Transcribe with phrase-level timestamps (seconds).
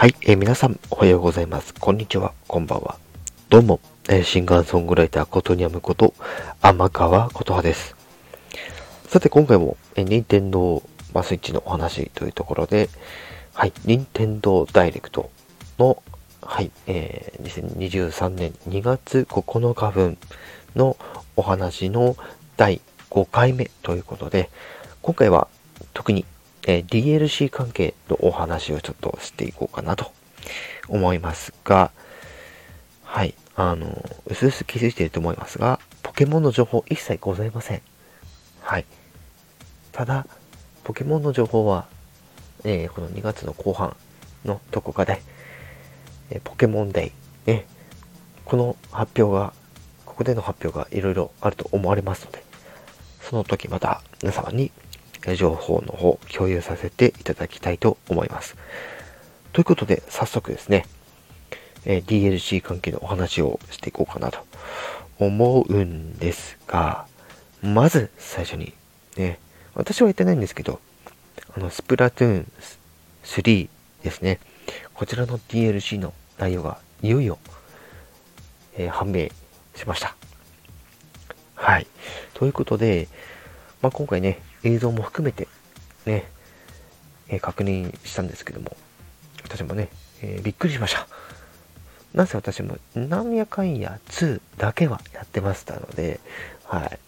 [0.00, 1.74] はい、えー、皆さんおはようございます。
[1.74, 2.96] こんにちは、こんばんは。
[3.50, 6.14] どうも、えー、シンガーソングライターことにゃむこと、
[6.62, 7.94] 天川琴葉です。
[9.08, 10.82] さて今回も、えー、任天堂、
[11.12, 12.88] まあ、スイッチのお話というところで、
[13.52, 15.28] はい、任天堂ダイレクト
[15.78, 16.02] の、
[16.40, 20.16] はい、えー、2023年2月9日分
[20.76, 20.96] の
[21.36, 22.16] お話の
[22.56, 22.80] 第
[23.10, 24.48] 5回目ということで、
[25.02, 25.46] 今回は
[25.92, 26.24] 特に
[26.66, 30.12] え DLC 関係のお話をちょっとしていこうかなと
[30.88, 31.90] 思いますが、
[33.04, 37.82] はい、あの、うすうす気づいていると思いますが、ポケモンの情報一切ございません。
[38.62, 38.84] はい。
[39.92, 40.26] ただ、
[40.84, 41.86] ポケモンの情報は、
[42.64, 43.96] えー、この2月の後半
[44.44, 45.22] のどこかで、
[46.30, 47.12] えー、ポケモンデ
[47.46, 47.66] イ、ね、
[48.44, 49.52] この発表が、
[50.04, 52.44] ここでの発表がいろいろあると思われますので、
[53.20, 54.72] その時また皆様に
[55.36, 58.56] 情報の方共有させていただきたいと思います。
[59.52, 60.86] ということで、早速ですね、
[61.84, 64.40] え、DLC 関係のお話をしていこうかなと
[65.18, 67.06] 思うんですが、
[67.62, 68.72] まず最初に、
[69.16, 69.38] ね、
[69.74, 70.80] 私は言ってないんですけど、
[71.56, 72.52] あの、スプラトゥーン
[73.24, 73.68] 3
[74.02, 74.40] ですね、
[74.94, 77.38] こちらの DLC の内容がいよいよ、
[78.76, 79.28] えー、判明
[79.74, 80.14] しました。
[81.54, 81.86] はい。
[82.34, 83.08] ということで、
[83.82, 85.48] まあ、今回ね、映像も含めて
[86.06, 86.30] ね、
[87.28, 88.76] えー、確認したんですけども、
[89.42, 89.88] 私もね、
[90.22, 91.06] えー、びっくりしました。
[92.14, 96.20] なぜ私もなんやかんや2だけはやってましたので、
[96.64, 96.98] はい。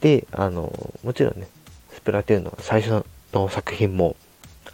[0.00, 1.48] で、あの、もちろんね、
[1.92, 4.16] スプラトゥーンの最初の作品も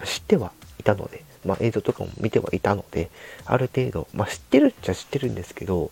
[0.04, 3.10] 知ってはいたので、まあ映像とかも見てはいたので、
[3.44, 5.90] ある程度、まあ知ってるっちゃ知ってるんですけど、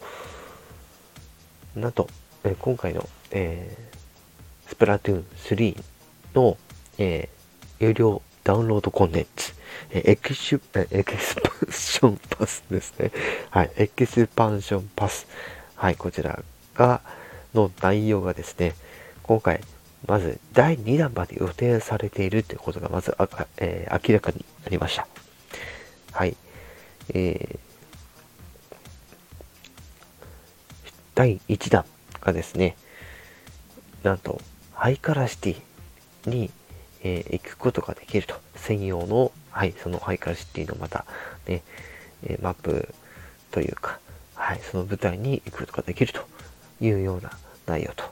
[1.75, 2.09] なんと、
[2.45, 5.25] え今回の、えー、スプラトゥーン
[5.59, 5.85] 3
[6.35, 6.57] の、
[6.99, 9.53] えー、有料ダウンロードコンテンツ、
[9.91, 13.13] えエキシュ、エキスパンションパスですね。
[13.51, 15.27] はい、エキスパンションパス。
[15.77, 16.43] はい、こちら
[16.75, 17.01] が、
[17.55, 18.75] の内容がですね、
[19.23, 19.61] 今回、
[20.07, 25.07] まず第2弾まで予定されているということがまずあ、えー、明らかになりました。
[26.13, 26.37] はい。
[27.13, 27.59] えー、
[31.15, 31.85] 第1弾
[32.21, 32.77] がですね、
[34.03, 34.41] なんと、
[34.73, 35.61] ハイカラシティ
[36.27, 36.51] に、
[37.03, 38.35] えー、行くことができると。
[38.57, 41.07] 専用の、はい、そのハイカルシティのまた、
[41.47, 41.63] ね、
[42.25, 42.89] え、マップ
[43.51, 43.99] というか、
[44.35, 46.27] はい、その舞台に行くことができると
[46.81, 47.31] いうような
[47.67, 48.05] 内容と。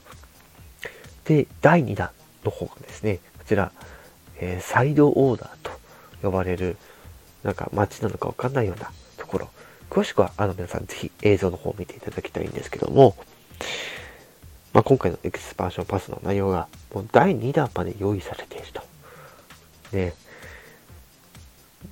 [1.26, 2.10] で、第2弾
[2.44, 3.72] の方がですね、こちら、
[4.40, 5.70] えー、サイドオーダーと
[6.22, 6.76] 呼ばれる、
[7.42, 9.50] なんか街なのかわかんないようなところ。
[9.90, 13.16] 詳しくは、あの皆さんぜひ映像の方を見ていただきたいんですけども、
[14.72, 18.82] まあ、今回のエクスパンションパスの内容がもう第2弾まで用意されていると。
[19.92, 20.14] ね。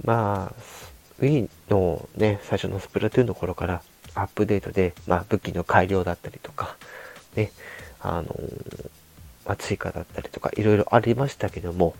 [0.04, 3.82] まあ、Wii のね、最初のスプラトゥーンの頃から
[4.14, 6.76] アップデートで、まあ、武器の改良だったりとか、
[7.34, 7.52] ね、
[8.00, 8.90] あのー、
[9.46, 11.94] まあ、追加だったりとか、いろいろありましたけども、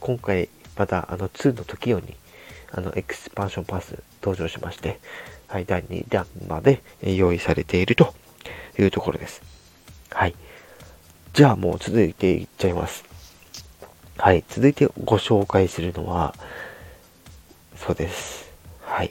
[0.00, 2.16] 今回、また、あの、2の時用に、
[2.70, 5.00] あの、エクスパンションパス登場しまして、
[5.48, 8.14] はい、第2弾まで用意されていると
[8.78, 9.57] いうところです。
[10.18, 10.34] はい。
[11.32, 13.04] じゃあもう続いていっちゃいます。
[14.16, 14.42] はい。
[14.48, 16.34] 続いてご紹介するのは、
[17.76, 18.50] そうです。
[18.82, 19.10] はい。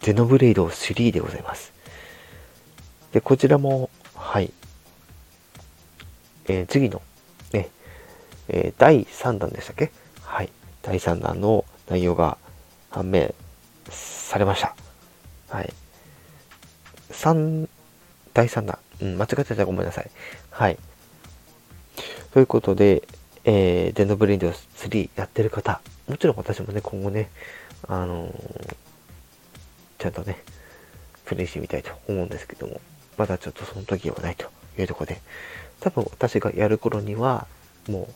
[0.00, 1.70] ゼノブレイド3でございます。
[3.12, 4.50] で、こちらも、はい。
[6.46, 7.02] えー、次の、
[7.52, 7.68] ね、
[8.48, 9.92] えー、第3弾でしたっけ？
[10.22, 10.48] はい。
[10.80, 12.38] 第3弾の内容が
[12.88, 13.34] 判明
[13.90, 14.74] されました。
[15.50, 15.70] はい。
[17.10, 17.68] 3、
[18.32, 18.78] 第3弾。
[19.00, 20.10] うん、間違ってたらごめんなさい。
[20.50, 20.78] はい。
[22.32, 23.02] ということで、
[23.44, 27.30] えー、デノブレインド3やってる方、もちろん私もね、今後ね、
[27.88, 28.76] あのー、
[29.98, 30.42] ちゃんとね、
[31.24, 32.80] プレイしてみたいと思うんですけども、
[33.16, 35.20] まだちょっとその時はないというとこで、
[35.80, 37.46] 多分私がやる頃には、
[37.88, 38.08] も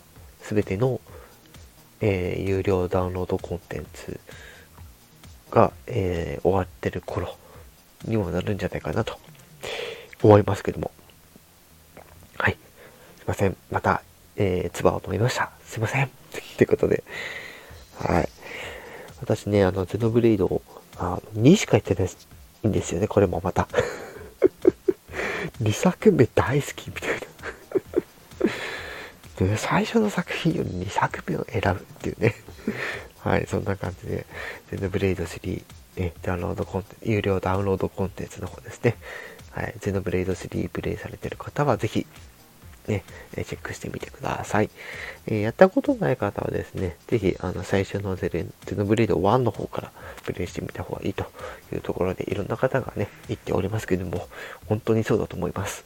[0.42, 1.00] うすべての、
[2.00, 4.18] えー、有料ダウンロードコンテンツ
[5.50, 7.36] が、えー、終わってる頃
[8.04, 9.18] にもなるんじゃないかなと
[10.22, 10.90] 思いますけども。
[12.38, 12.52] はい。
[13.18, 13.56] すいません。
[13.70, 14.02] また、
[14.36, 15.50] えー、唾を飲みました。
[15.64, 16.10] すいません。
[16.56, 17.02] ということで。
[17.98, 18.28] はい。
[19.20, 20.62] 私ね、あの、ゼノブレイドを、
[20.96, 23.08] あ2しか言ってないんですよね。
[23.08, 23.68] これもまた。
[25.62, 27.10] 2作目大好きみたい
[29.40, 29.56] な で。
[29.56, 32.34] 最初の作品より2作目を選ぶっていうね。
[33.20, 34.26] はい、そんな感じで、
[34.70, 35.62] ゼノブレイド3、
[36.00, 38.96] ね、ダウンロードコンテンツ、有料ダウンロードコンテンツの方ですね。
[39.50, 42.06] はい、ゼノブレイド3プレイされてる方はぜひ、
[42.88, 43.04] ね、
[43.34, 44.70] チェックしてみてください。
[45.26, 49.92] えー、やったことない方はですね、ぜひ、あの、最初のゼレゼノブレード1の方から
[50.24, 51.24] プレイしてみた方がいいと
[51.70, 54.26] いうところで、いろんな方がね、言っておりますけども、
[54.66, 55.84] 本当にそうだと思います。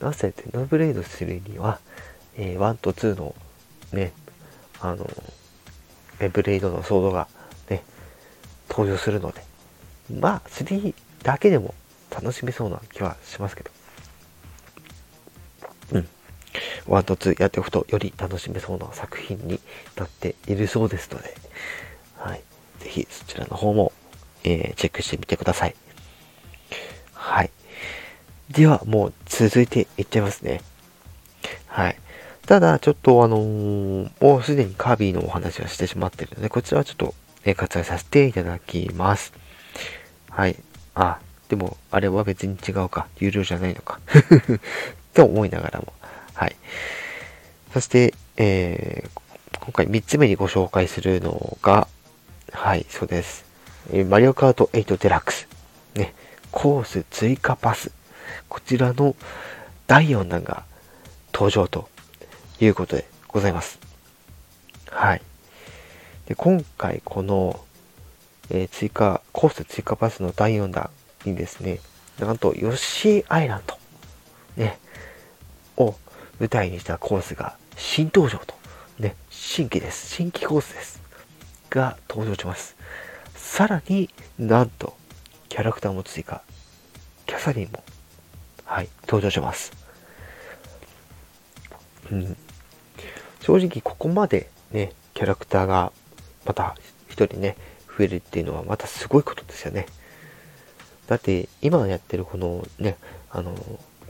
[0.00, 1.78] なぜ、ゼノブレード3には、
[2.36, 3.34] えー、1と2の
[3.92, 4.12] ね、
[4.80, 5.06] あの、
[6.32, 7.28] ブレードのソードが、
[8.80, 9.42] 登場するので、
[10.18, 11.74] まあ、3だけでも
[12.10, 13.70] 楽しめそうな気はしますけど。
[15.92, 16.08] うん。
[16.86, 19.60] 1と2やっておくとより楽しめそうな作品に
[19.96, 21.36] なっているそうですので、
[22.16, 22.42] はい。
[22.80, 23.92] ぜひそちらの方も、
[24.44, 25.74] えー、チェックしてみてください。
[27.12, 27.50] はい。
[28.50, 30.62] では、もう続いていっちゃいますね。
[31.66, 31.96] はい。
[32.46, 37.14] ただ、ちょっとあのー、もうすでにカービィのお話はしてしまってるので、こちらはちょっと、
[37.44, 39.32] え割愛させていただきます。
[40.28, 40.56] はい。
[40.94, 43.06] あ、でも、あれは別に違うか。
[43.18, 44.00] 有料じゃないのか。
[45.14, 45.92] と思いながらも。
[46.34, 46.56] はい。
[47.72, 51.88] そして、えー、今回3つ目にご紹介するのが、
[52.52, 53.44] はい、そうです。
[53.92, 55.48] えマリオカート8デラックス。
[55.94, 56.14] ね、
[56.50, 57.90] コース追加パス。
[58.48, 59.16] こちらの
[59.86, 60.64] 第4弾が
[61.32, 61.88] 登場と
[62.60, 63.78] いうことでございます。
[64.90, 65.22] はい。
[66.30, 67.58] で今回この、
[68.50, 70.88] えー、追加、コース追加パスの第4弾
[71.24, 71.80] にですね、
[72.20, 73.76] なんとヨッシーアイランド、
[74.56, 74.78] ね、
[75.76, 75.96] を
[76.38, 78.54] 舞台にしたコースが新登場と、
[79.00, 80.14] ね、新規です。
[80.14, 81.02] 新規コースです。
[81.68, 82.76] が登場します。
[83.34, 84.94] さらになんと、
[85.48, 86.42] キャラクターも追加、
[87.26, 87.82] キャサリンも、
[88.66, 89.72] はい、登場します。
[92.12, 92.36] うん。
[93.40, 95.92] 正直ここまでね、キャラクターが
[96.44, 96.76] また
[97.08, 97.56] 一人ね、
[97.86, 99.86] 増えるっていうのはまたすごいことですよね。
[101.06, 102.96] だって今やってるこのね、
[103.30, 103.54] あの、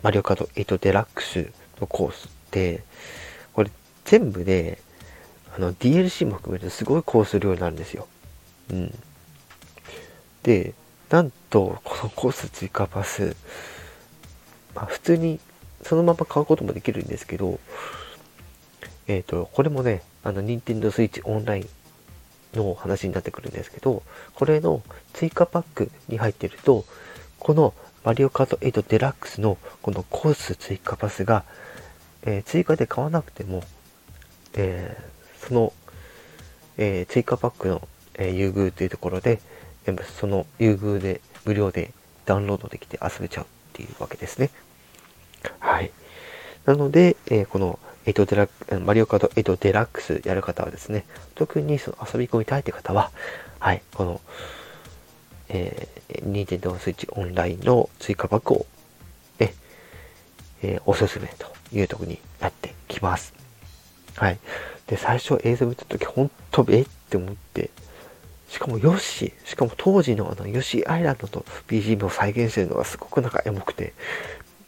[0.02, 1.50] マリオカート8デラックス
[1.80, 2.82] のコースって、
[3.52, 3.70] これ
[4.04, 4.78] 全部で、
[5.56, 8.06] あの DLC も含めてすごいコース量になるんですよ。
[8.70, 8.94] うん。
[10.42, 10.74] で、
[11.08, 13.34] なんと、このコース追加パス、
[14.74, 15.40] まあ普通に
[15.82, 17.58] そのまま買うこともできるんですけど、
[19.06, 21.68] えっ、ー、と、これもね、あの、任天堂 switch オンライン
[22.54, 24.02] の話になってくるんですけど、
[24.34, 24.82] これの
[25.12, 26.84] 追加パックに入ってると、
[27.38, 27.74] この
[28.04, 31.44] マリオカート8デラックスのこのコース追加パスが、
[32.22, 33.62] えー、追加で買わなくても、
[34.54, 35.72] えー、その、
[36.78, 39.40] えー、追加パックの、え優遇というところで、
[40.18, 41.92] その優遇で無料で
[42.26, 44.50] ダウンロードできて遊べちゃうっていうわけですね。
[45.58, 45.90] はい。
[46.66, 51.04] なので、えこの8デラマリオカート8デラックスやる方はですね、
[51.34, 53.10] 特にその遊び込みたいという方は、
[53.58, 54.20] はい、この、
[55.48, 58.66] えー、ニンテンドースイッチオンラインの追加パックを、
[59.38, 59.54] ね、
[60.62, 63.34] えー、おすすめというとこになってきます。
[64.16, 64.38] はい。
[64.86, 67.70] で、最初映像見たとき、ほんと、えって思って、
[68.48, 73.92] しかもヨッシー、しかも当時のあのヨッシーアイランドと BGM を再現してるのがすごくなんかエモくて、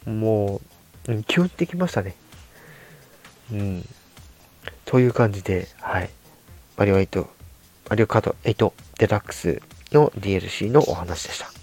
[0.06, 0.60] も
[1.08, 2.14] う、キュンってきましたね。
[3.52, 3.88] うん。
[4.84, 6.10] という感じで、はい。
[6.76, 7.26] マリオ8、
[7.90, 9.60] マリオカード8デラックス
[9.92, 11.61] の DLC のお話でした。